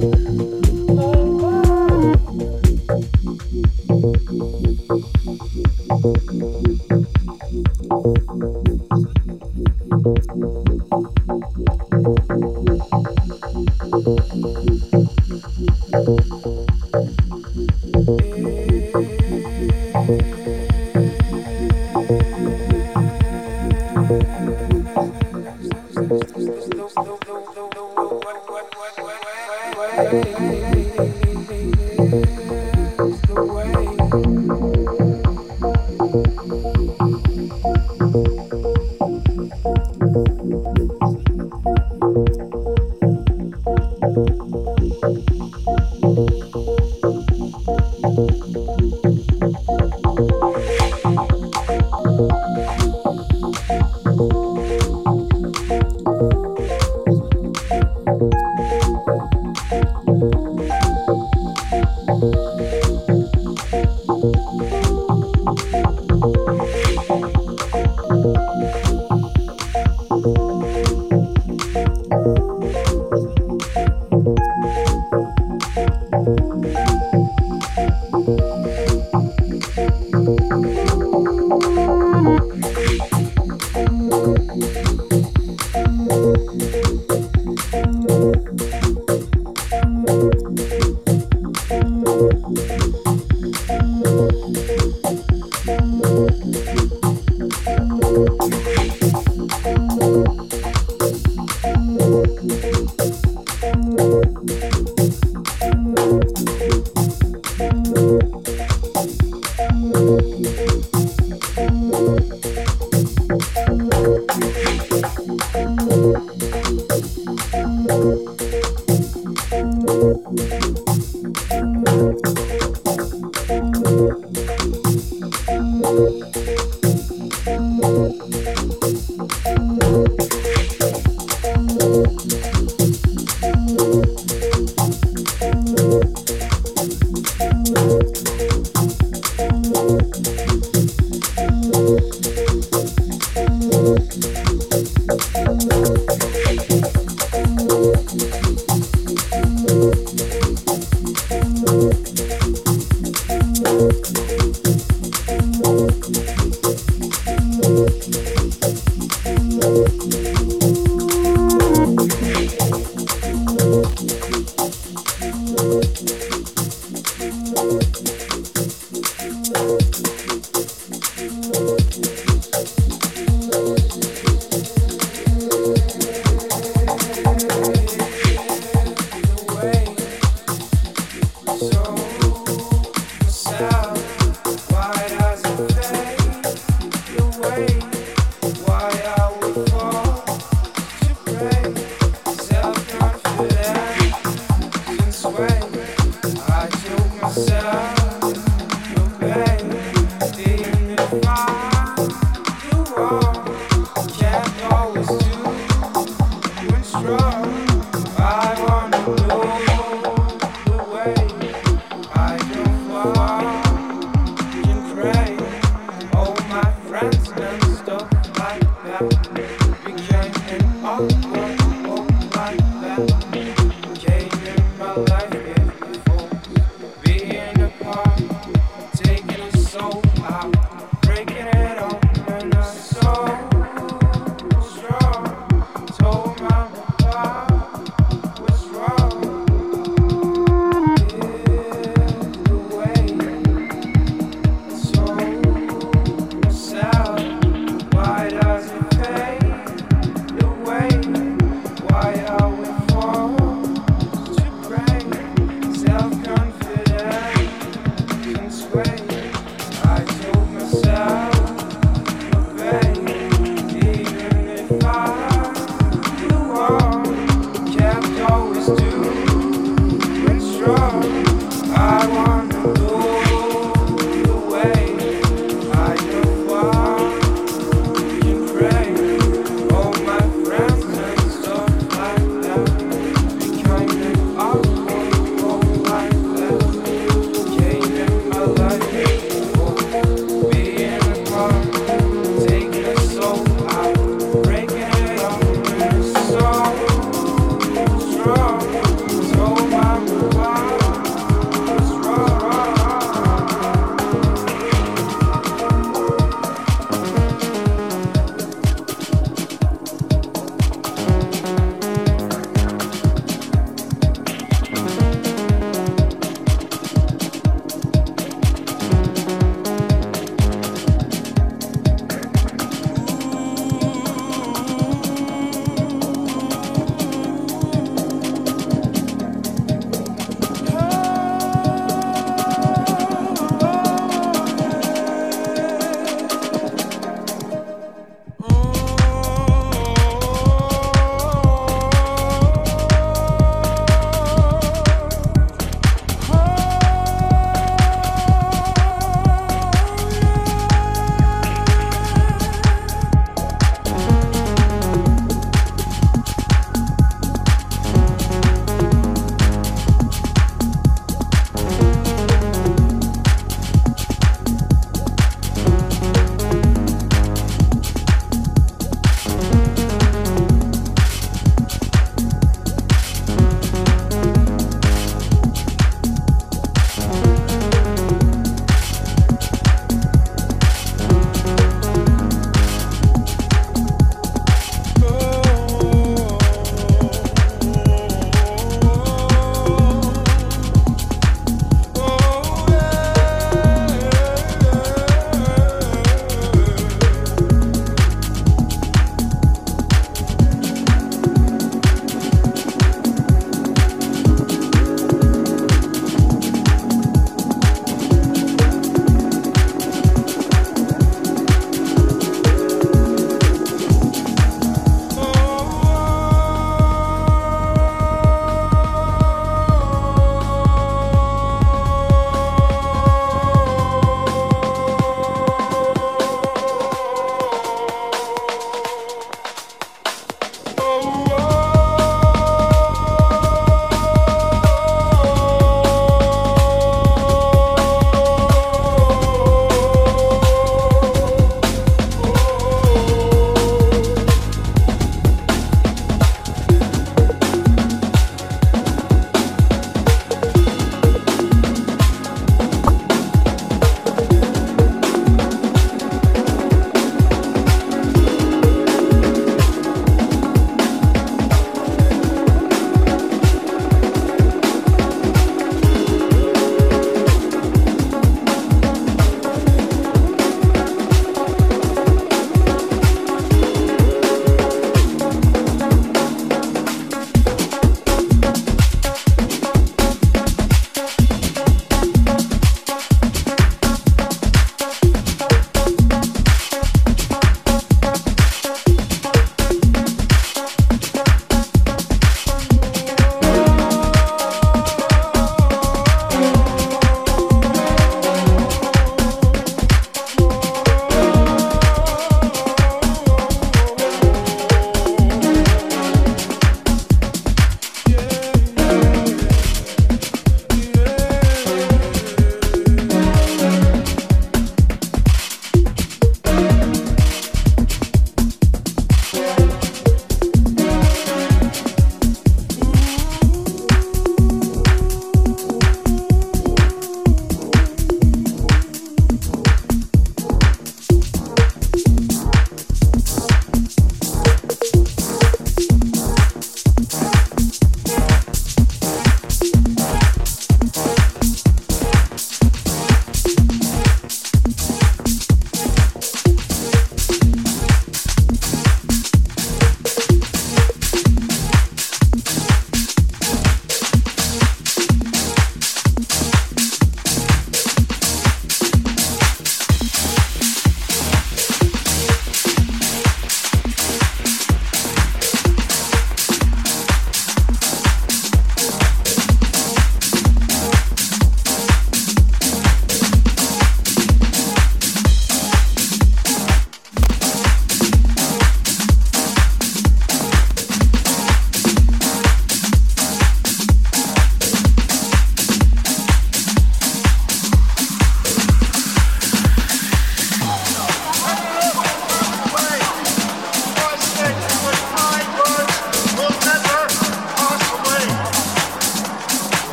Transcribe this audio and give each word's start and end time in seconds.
Música 0.00 0.69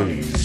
Freeze. 0.00 0.39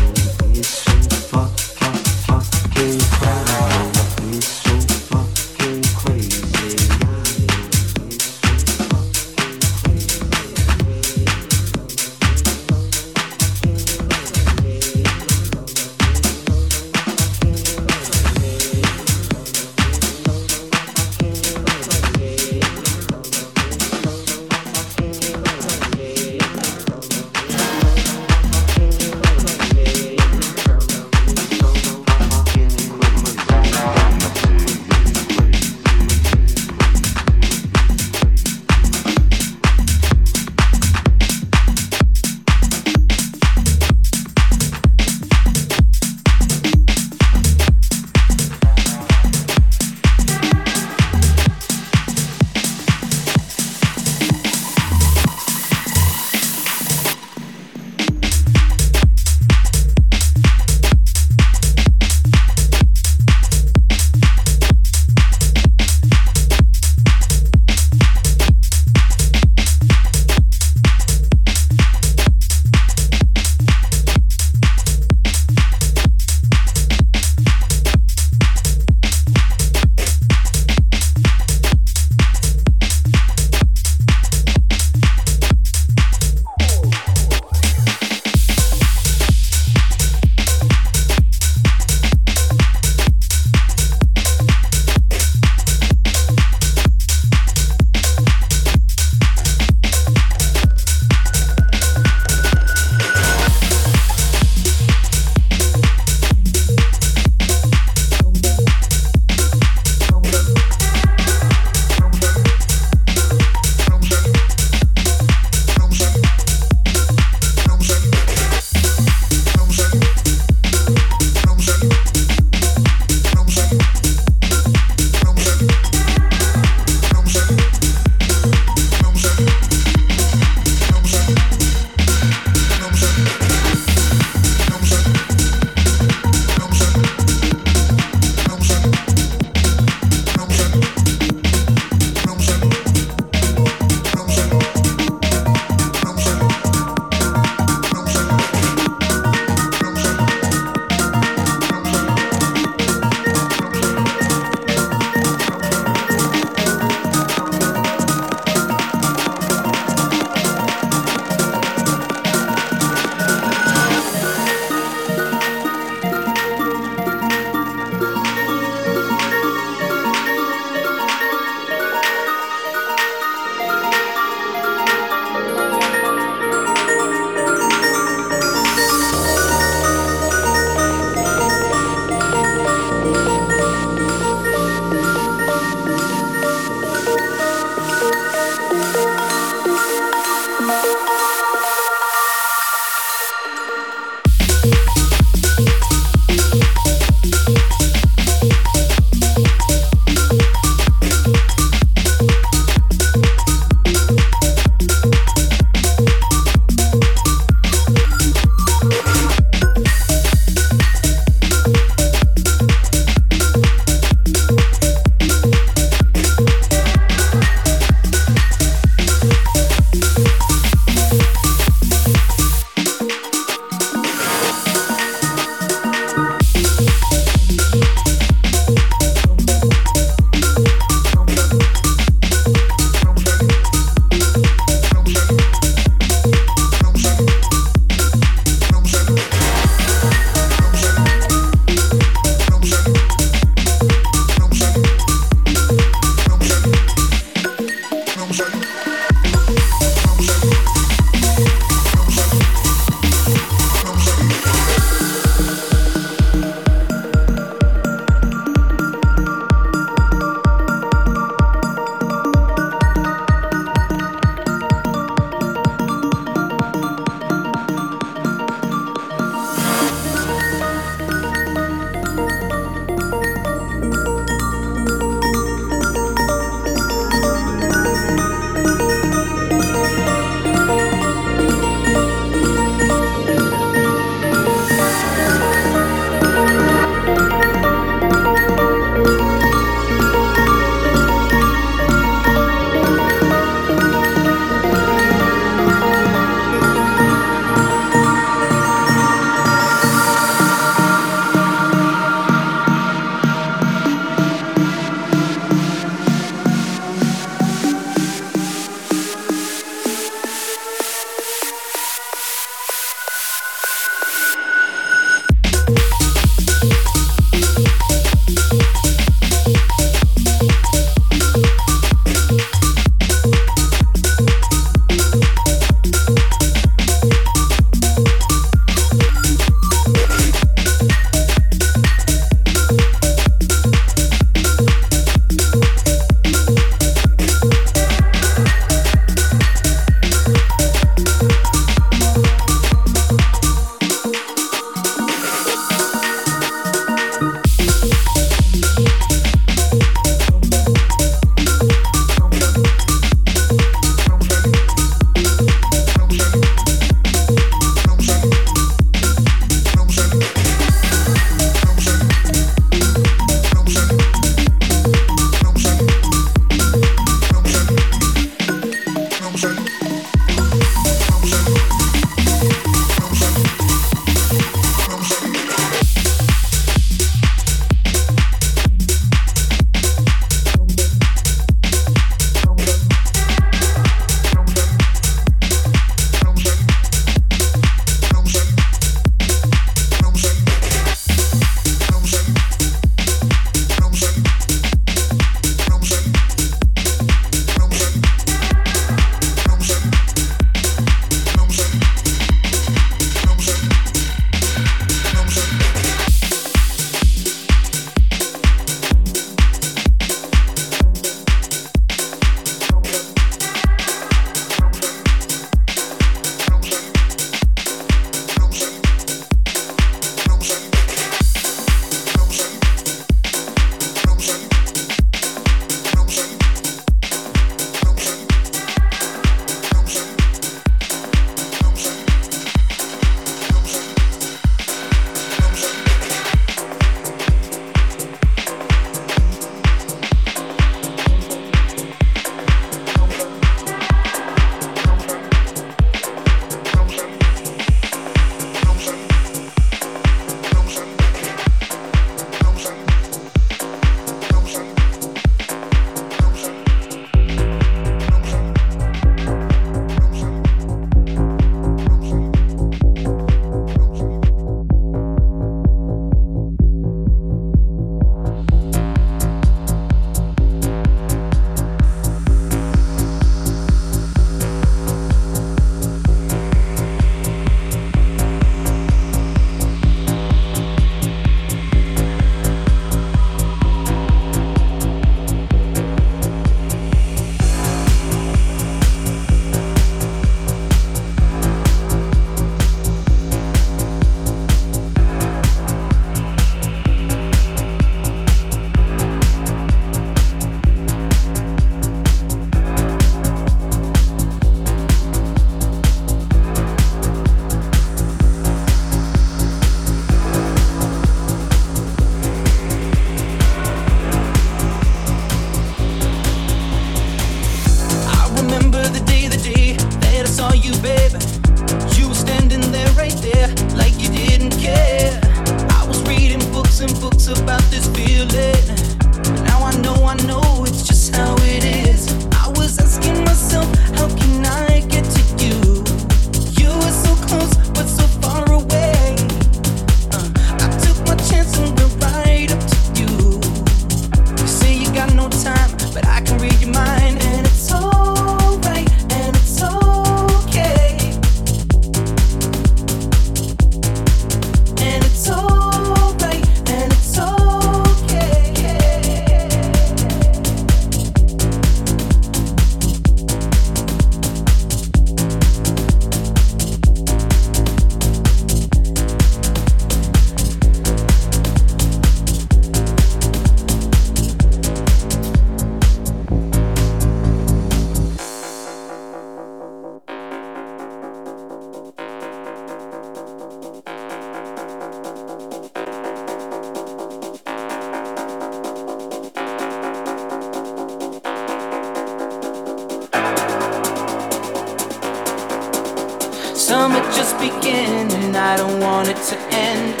Begin 597.38 598.10
and 598.10 598.36
I 598.36 598.56
don't 598.56 598.80
want 598.80 599.08
it 599.08 599.16
to 599.16 599.36
end. 599.52 600.00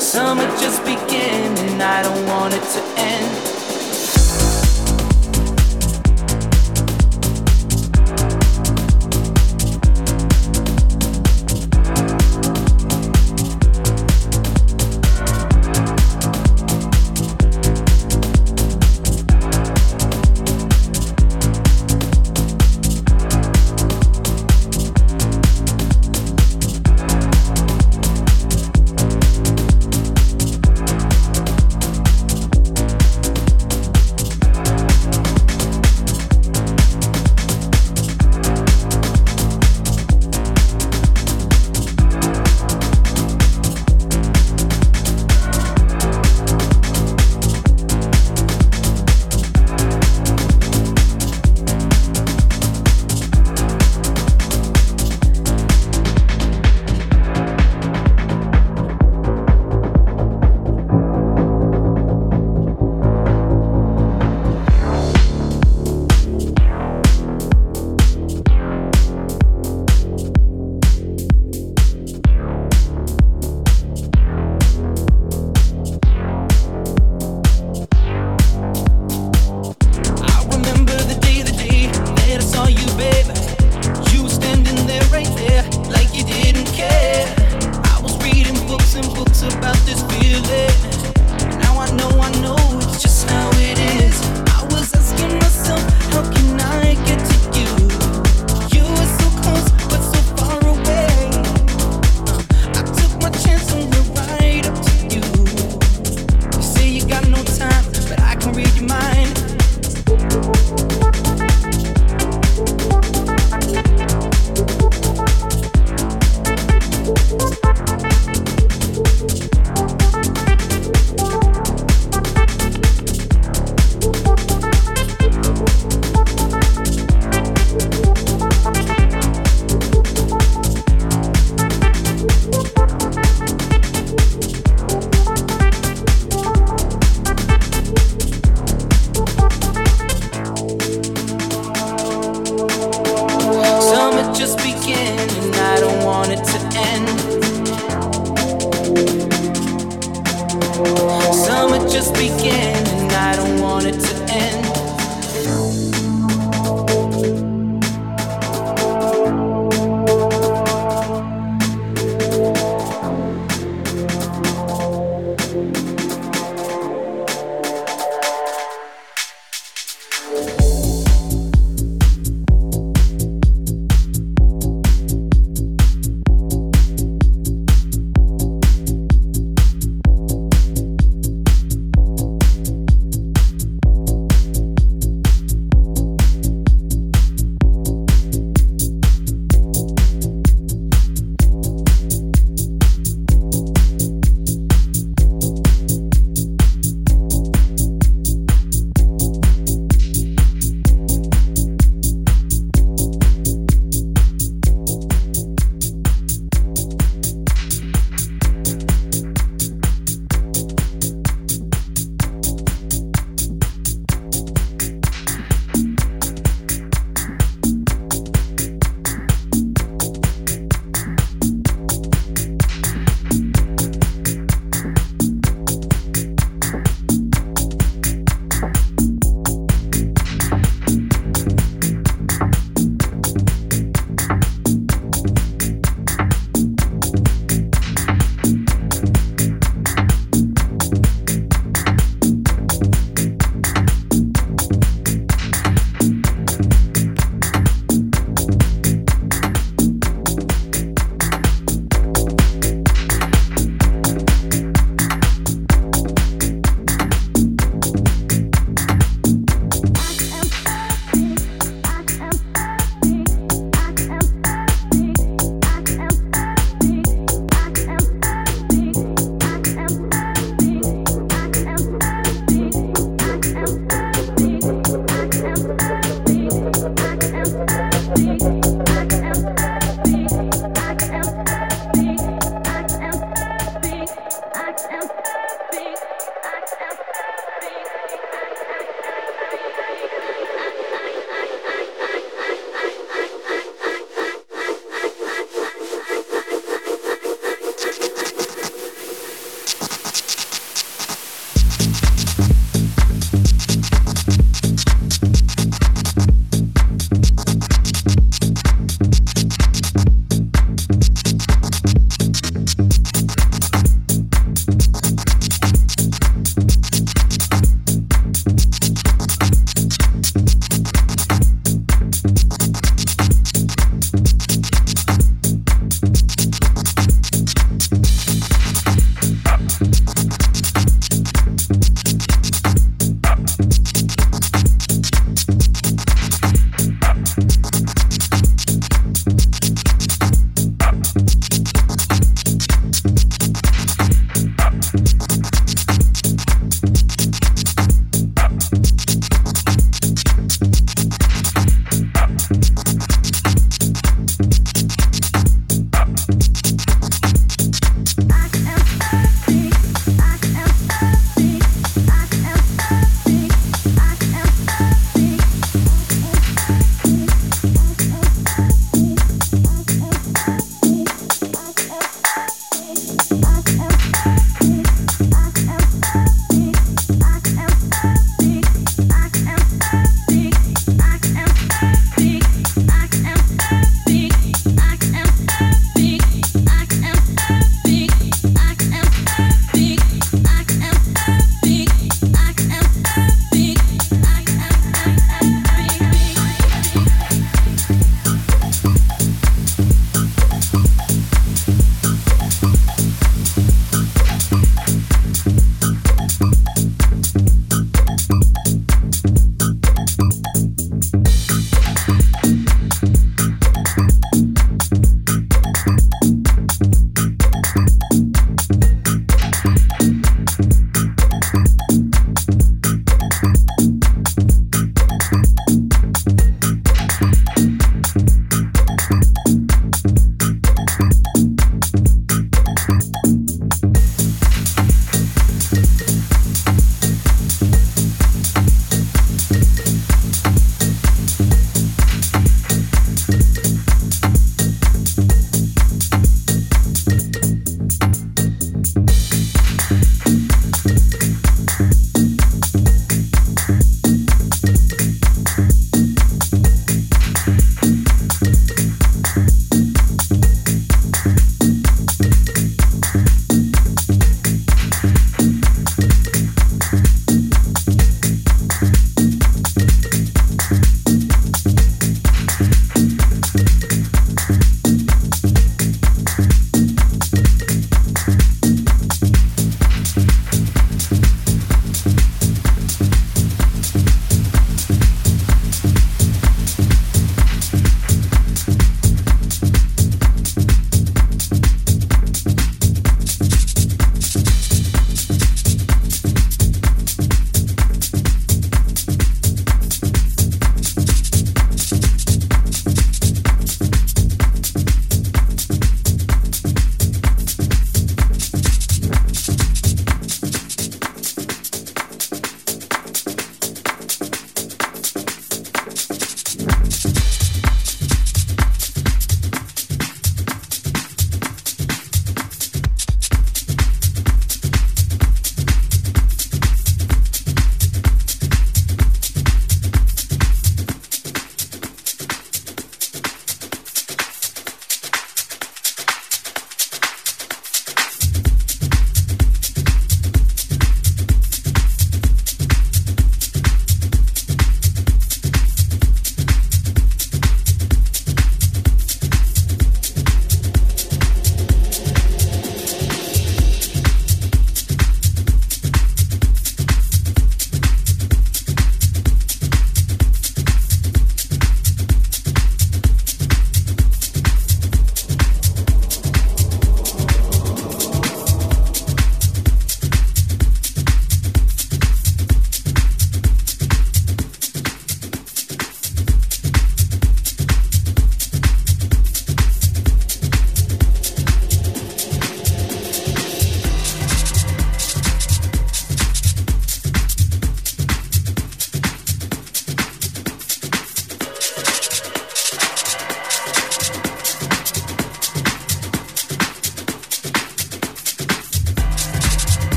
Summer 0.00 0.46
just 0.60 0.84
began 0.84 1.58
and 1.58 1.82
I 1.82 2.02
don't 2.04 2.26
want 2.28 2.54
it 2.54 2.62
to 2.62 3.00
end. 3.00 3.53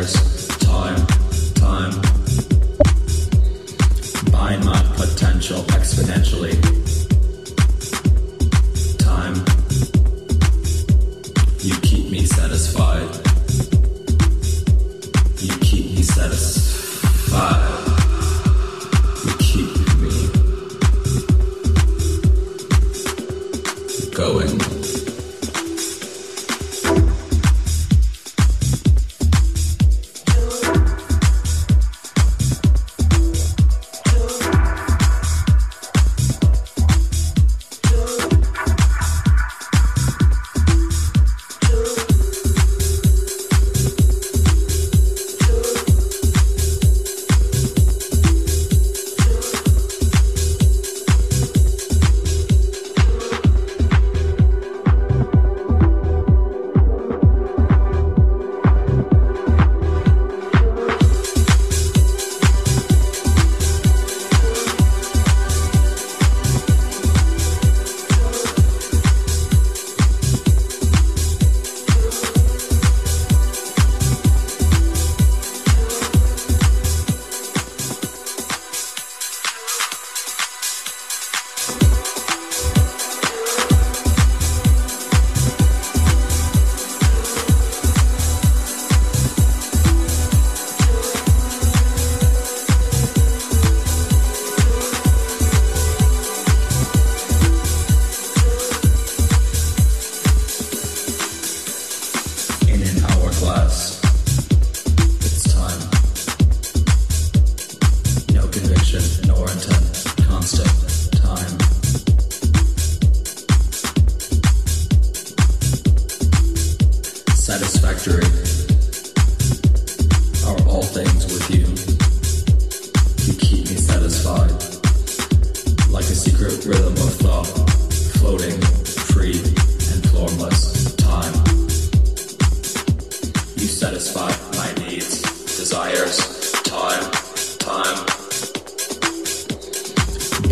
years. 0.00 0.39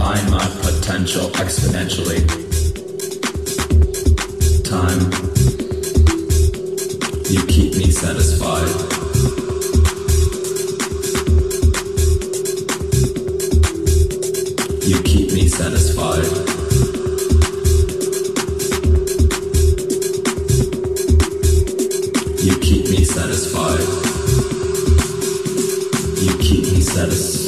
Define 0.08 0.30
my 0.30 0.46
potential 0.62 1.28
exponentially. 1.32 2.24
Time, 4.64 5.10
you 7.28 7.44
keep 7.46 7.76
me 7.76 7.90
satisfied. 7.90 8.68
You 14.88 15.02
keep 15.02 15.32
me 15.34 15.46
satisfied. 15.46 16.24
You 22.42 22.58
keep 22.60 22.88
me 22.88 23.04
satisfied. 23.04 23.80
You 26.22 26.38
keep 26.38 26.64
me 26.72 26.80
satisfied. 26.80 27.47